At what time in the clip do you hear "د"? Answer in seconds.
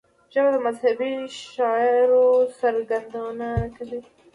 0.53-0.57